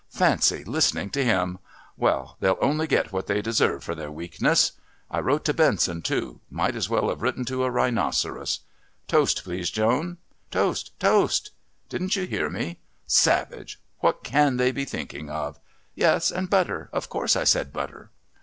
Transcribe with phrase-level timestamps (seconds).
[0.09, 1.59] Fancy listening to him!
[1.95, 4.71] Well, they'll only get what they deserve for their weakness.
[5.11, 8.61] I wrote to Benson, too might as well have written to a rhinoceros.
[9.07, 10.17] Toast, please, Joan!
[10.49, 11.51] Toast, toast.
[11.87, 12.79] Didn't you hear me?
[13.05, 13.79] Savage!
[13.99, 15.59] What can they be thinking of?
[15.93, 16.89] Yes, and butter....
[16.91, 18.09] Of course I said butter."